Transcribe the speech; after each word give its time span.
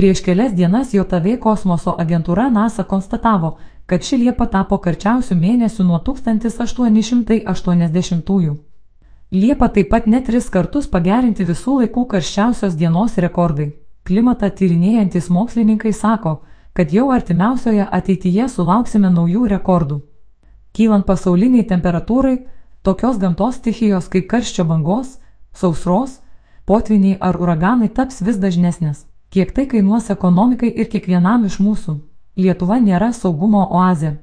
Prieš 0.00 0.24
kelias 0.24 0.56
dienas 0.56 0.94
JOTV 0.96 1.36
kosmoso 1.36 1.92
agentūra 2.00 2.48
NASA 2.48 2.88
konstatavo, 2.88 3.60
kad 3.86 4.00
ši 4.00 4.16
Liepa 4.22 4.46
tapo 4.48 4.78
karčiausių 4.80 5.36
mėnesių 5.36 5.84
nuo 5.84 6.00
1880-ųjų. 6.06 8.54
Liepa 9.36 9.68
taip 9.74 9.90
pat 9.92 10.08
net 10.08 10.24
tris 10.30 10.48
kartus 10.54 10.86
pagerinti 10.94 11.44
visų 11.44 11.74
laikų 11.82 12.04
karščiausios 12.14 12.78
dienos 12.80 13.12
rekordai. 13.20 13.76
Klimatą 14.08 14.48
tyrinėjantis 14.62 15.28
mokslininkai 15.28 15.92
sako, 15.92 16.48
kad 16.72 16.88
jau 16.96 17.12
artimiausioje 17.12 17.84
ateityje 18.00 18.48
sulauksime 18.48 19.12
naujų 19.12 19.52
rekordų. 19.52 20.00
Kylant 20.72 21.04
pasauliniai 21.12 21.68
temperatūrai, 21.74 22.48
tokios 22.82 23.20
gamtos 23.20 23.60
stichijos 23.60 24.08
kaip 24.08 24.32
karščio 24.32 24.64
bangos, 24.64 25.20
sausros, 25.52 26.24
potviniai 26.64 27.20
ar 27.20 27.36
uraganai 27.36 27.92
taps 27.92 28.24
vis 28.24 28.40
dažnesnės. 28.40 29.09
Kiek 29.30 29.52
tai 29.54 29.66
kainuos 29.70 30.08
ekonomikai 30.10 30.72
ir 30.74 30.88
kiekvienam 30.90 31.44
iš 31.46 31.60
mūsų? 31.62 31.92
Lietuva 32.34 32.80
nėra 32.82 33.12
saugumo 33.14 33.60
oazė. 33.78 34.16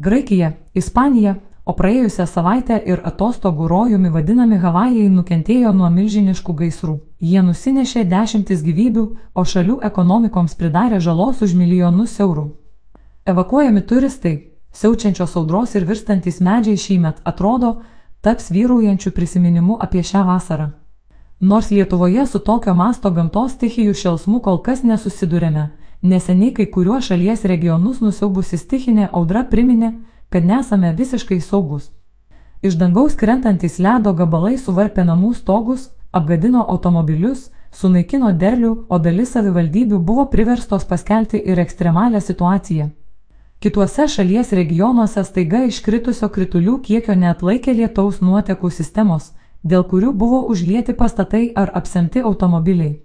Graikija, 0.00 0.54
Ispanija, 0.72 1.34
o 1.68 1.74
praėjusią 1.76 2.24
savaitę 2.24 2.78
ir 2.88 3.02
atostogų 3.10 3.68
rojumi 3.68 4.08
vadinami 4.14 4.56
Havajai 4.62 5.10
nukentėjo 5.12 5.74
nuo 5.76 5.90
milžiniškų 5.92 6.56
gaisrų. 6.62 6.96
Jie 7.20 7.44
nusinešė 7.44 8.06
dešimtis 8.08 8.64
gyvybių, 8.64 9.04
o 9.36 9.44
šalių 9.44 9.76
ekonomikoms 9.90 10.56
pridarė 10.56 11.04
žalos 11.04 11.44
už 11.44 11.52
milijonus 11.60 12.16
eurų. 12.24 12.48
Evakuojami 13.28 13.84
turistai, 13.84 14.36
siaučiančios 14.72 15.36
audros 15.36 15.76
ir 15.76 15.84
virstantis 15.84 16.40
medžiai 16.40 16.80
šįmet 16.80 17.20
atrodo, 17.28 17.82
taps 18.24 18.48
vyraujančių 18.56 19.12
prisiminimų 19.12 19.82
apie 19.84 20.00
šią 20.00 20.24
vasarą. 20.32 20.72
Nors 21.42 21.70
Lietuvoje 21.70 22.26
su 22.26 22.38
tokio 22.38 22.74
masto 22.74 23.10
gamtos 23.10 23.54
stichijų 23.54 23.94
šelsmu 23.96 24.42
kol 24.44 24.58
kas 24.60 24.82
nesusidurėme, 24.84 25.62
neseniai 26.02 26.52
kai 26.52 26.66
kuriuo 26.74 26.98
šalies 27.00 27.46
regionus 27.48 28.02
nusiaubusi 28.04 28.58
stichinė 28.60 29.06
audra 29.08 29.46
priminė, 29.48 29.88
kad 30.28 30.44
nesame 30.44 30.90
visiškai 30.98 31.40
saugus. 31.40 31.86
Iš 32.60 32.76
dangaus 32.76 33.16
krentantis 33.16 33.78
ledo 33.80 34.12
gabalai 34.12 34.58
suvarpė 34.58 35.06
namų 35.08 35.32
stogus, 35.40 35.88
apgadino 36.12 36.66
automobilius, 36.68 37.48
sunaikino 37.72 38.34
derlių, 38.36 38.74
o 38.92 38.98
dalis 38.98 39.32
savivaldybių 39.32 40.04
buvo 40.04 40.28
priverstos 40.28 40.84
paskelbti 40.84 41.40
ir 41.40 41.64
ekstremalią 41.64 42.20
situaciją. 42.20 42.90
Kituose 43.64 44.10
šalies 44.12 44.52
regionuose 44.52 45.24
staiga 45.24 45.64
iškritusio 45.64 46.28
kritulių 46.28 46.82
kiekio 46.84 47.16
neatlaikė 47.16 47.80
lietaus 47.80 48.20
nuotekų 48.20 48.68
sistemos, 48.68 49.32
dėl 49.62 49.84
kurių 49.84 50.12
buvo 50.12 50.40
užlieti 50.52 50.94
pastatai 50.96 51.52
ar 51.54 51.70
apsemti 51.74 52.20
automobiliai. 52.20 53.00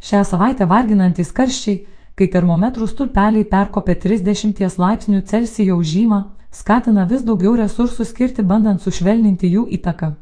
Šią 0.00 0.24
savaitę 0.24 0.66
varginantis 0.66 1.32
karščiai, 1.32 1.86
kai 2.14 2.28
termometrų 2.30 2.86
stulpeliai 2.86 3.44
perkopė 3.44 3.94
30 3.94 4.78
laipsnių 4.78 5.22
Celsijaus 5.26 5.86
žymą, 5.86 6.20
skatina 6.50 7.06
vis 7.06 7.22
daugiau 7.22 7.56
resursų 7.56 8.04
skirti 8.04 8.42
bandant 8.42 8.82
sušvelninti 8.82 9.50
jų 9.54 9.66
įtaką. 9.78 10.14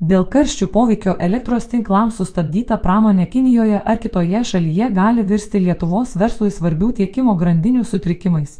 Dėl 0.00 0.26
karščių 0.28 0.66
poveikio 0.74 1.14
elektros 1.26 1.70
tinklams 1.72 2.18
sustabdyta 2.20 2.76
pramonė 2.84 3.24
Kinijoje 3.32 3.80
ar 3.80 3.96
kitoje 3.96 4.42
šalyje 4.44 4.90
gali 4.92 5.24
virsti 5.24 5.62
Lietuvos 5.64 6.12
verslui 6.20 6.50
svarbių 6.52 6.90
tiekimo 6.98 7.32
grandinių 7.40 7.84
sutrikimais. 7.88 8.58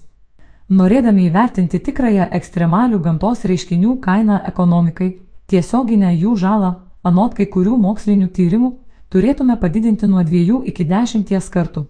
Norėdami 0.73 1.29
įvertinti 1.29 1.79
tikrąją 1.79 2.31
ekstremalių 2.39 3.03
gamtos 3.05 3.45
reiškinių 3.45 3.99
kainą 4.01 4.41
ekonomikai, 4.49 5.11
tiesioginę 5.47 6.15
jų 6.17 6.33
žalą, 6.41 6.73
anot 7.05 7.37
kai 7.37 7.45
kurių 7.53 7.77
mokslinių 7.85 8.33
tyrimų, 8.33 8.73
turėtume 9.11 9.57
padidinti 9.61 10.07
nuo 10.07 10.25
2 10.25 10.63
iki 10.73 10.85
10 10.85 11.51
kartų. 11.51 11.87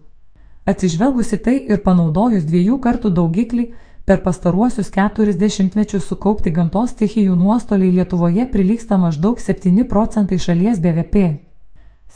Atsižvelgusi 0.67 1.39
tai 1.39 1.57
ir 1.71 1.83
panaudojus 1.83 2.45
dviejų 2.45 2.81
kartų 2.83 3.11
daugiklį, 3.15 3.67
Per 4.07 4.21
pastaruosius 4.23 4.87
keturis 4.95 5.35
dešimtmečius 5.35 6.05
sukaupti 6.07 6.53
gamtos 6.55 6.93
stichijų 6.93 7.33
nuostoliai 7.35 7.91
Lietuvoje 7.97 8.45
prilyksta 8.53 8.99
maždaug 9.03 9.41
7 9.43 9.83
procentai 9.91 10.39
šalies 10.39 10.79
BVP. 10.85 11.25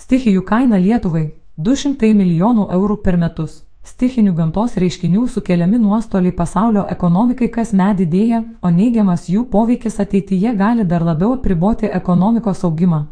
Stichijų 0.02 0.44
kaina 0.46 0.78
Lietuvai- 0.78 1.24
200 1.66 2.12
milijonų 2.14 2.68
eurų 2.76 2.96
per 3.02 3.16
metus. 3.16 3.64
Stichinių 3.82 4.34
gamtos 4.38 4.76
reiškinių 4.76 5.26
sukeliami 5.28 5.78
nuostoliai 5.82 6.32
pasaulio 6.32 6.86
ekonomikai 6.94 7.48
kasmet 7.50 7.96
didėja, 7.96 8.44
o 8.62 8.68
neigiamas 8.70 9.26
jų 9.26 9.48
poveikis 9.50 9.98
ateityje 9.98 10.54
gali 10.56 10.84
dar 10.84 11.02
labiau 11.02 11.32
apriboti 11.32 11.86
ekonomikos 11.86 12.62
augimą. 12.64 13.06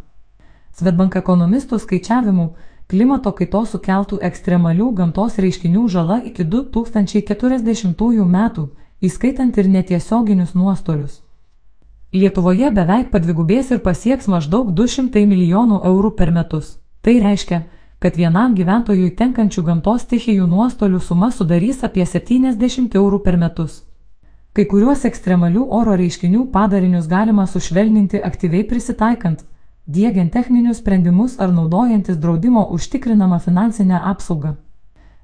Svetbank 0.76 1.16
ekonomistų 1.16 1.78
skaičiavimu, 1.82 2.48
klimato 2.88 3.32
kaitos 3.32 3.72
sukeltų 3.74 4.18
ekstremalių 4.28 4.90
gamtos 5.00 5.38
reiškinių 5.38 5.86
žala 5.88 6.20
iki 6.24 6.44
2040 6.44 8.28
metų, 8.34 8.68
įskaitant 9.00 9.58
ir 9.58 9.68
netiesioginius 9.68 10.54
nuostolius. 10.54 11.22
Lietuvoje 12.12 12.70
beveik 12.72 13.10
padvigubės 13.12 13.70
ir 13.70 13.82
pasieks 13.84 14.28
maždaug 14.32 14.70
200 14.72 15.26
milijonų 15.28 15.82
eurų 15.84 16.14
per 16.16 16.30
metus. 16.32 16.78
Tai 17.04 17.18
reiškia, 17.20 17.58
kad 18.00 18.16
vienam 18.16 18.54
gyventojui 18.54 19.10
tenkančių 19.18 19.62
gamtos 19.66 20.06
stichijų 20.06 20.46
nuostolių 20.48 21.00
suma 21.02 21.28
sudarys 21.34 21.82
apie 21.84 22.06
70 22.06 22.96
eurų 22.96 23.18
per 23.26 23.36
metus. 23.36 23.82
Kai 24.56 24.64
kuriuos 24.70 25.04
ekstremalių 25.04 25.66
oro 25.68 25.98
reiškinių 25.98 26.46
padarinius 26.54 27.06
galima 27.10 27.44
sušvelninti 27.46 28.22
aktyviai 28.24 28.64
prisitaikant, 28.64 29.44
diegiant 29.88 30.32
techninius 30.32 30.78
sprendimus 30.82 31.38
ar 31.40 31.52
naudojantis 31.52 32.20
draudimo 32.20 32.66
užtikrinamą 32.76 33.38
finansinę 33.40 34.00
apsaugą. 34.12 34.54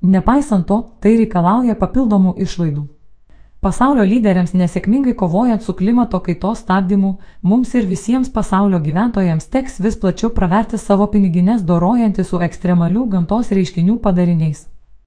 Nepaisant 0.03 0.67
to, 0.67 0.81
tai 1.01 1.17
reikalauja 1.21 1.77
papildomų 1.77 2.35
išlaidų. 2.45 2.87
Pasaulio 3.65 4.05
lyderiams 4.05 4.53
nesėkmingai 4.53 5.15
kovojant 5.17 5.63
su 5.65 5.73
klimato 5.73 6.21
kaitos 6.21 6.61
stabdymu, 6.61 7.15
mums 7.41 7.73
ir 7.75 7.87
visiems 7.89 8.29
pasaulio 8.29 8.81
gyventojams 8.85 9.49
teks 9.49 9.81
vis 9.81 9.97
plačiau 9.97 10.29
praverti 10.37 10.81
savo 10.81 11.09
pinigines 11.09 11.65
dorojantį 11.65 12.29
su 12.29 12.45
ekstremalių 12.45 13.09
gamtos 13.17 13.53
reiškinių 13.57 13.97
padariniais. 14.05 14.67